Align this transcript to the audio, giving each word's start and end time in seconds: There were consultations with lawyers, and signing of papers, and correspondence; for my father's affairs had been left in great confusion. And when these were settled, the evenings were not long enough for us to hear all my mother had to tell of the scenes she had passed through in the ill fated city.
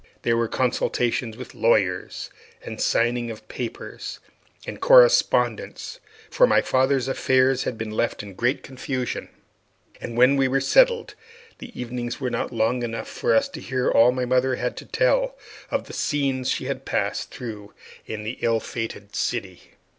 There 0.23 0.35
were 0.35 0.47
consultations 0.47 1.37
with 1.37 1.53
lawyers, 1.53 2.31
and 2.65 2.81
signing 2.81 3.29
of 3.29 3.47
papers, 3.47 4.17
and 4.65 4.81
correspondence; 4.81 5.99
for 6.31 6.47
my 6.47 6.59
father's 6.59 7.07
affairs 7.07 7.65
had 7.65 7.77
been 7.77 7.91
left 7.91 8.23
in 8.23 8.33
great 8.33 8.63
confusion. 8.63 9.29
And 10.01 10.17
when 10.17 10.37
these 10.37 10.49
were 10.49 10.59
settled, 10.59 11.13
the 11.59 11.71
evenings 11.79 12.19
were 12.19 12.31
not 12.31 12.51
long 12.51 12.81
enough 12.81 13.07
for 13.09 13.35
us 13.35 13.47
to 13.49 13.61
hear 13.61 13.91
all 13.91 14.11
my 14.11 14.25
mother 14.25 14.55
had 14.55 14.75
to 14.77 14.85
tell 14.87 15.37
of 15.69 15.83
the 15.85 15.93
scenes 15.93 16.49
she 16.49 16.65
had 16.65 16.83
passed 16.83 17.29
through 17.29 17.75
in 18.07 18.23
the 18.23 18.39
ill 18.41 18.59
fated 18.59 19.15
city. 19.15 19.73